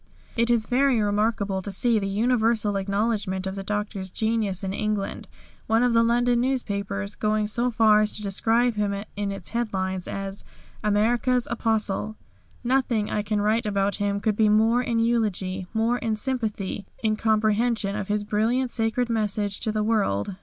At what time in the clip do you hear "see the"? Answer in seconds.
1.71-2.07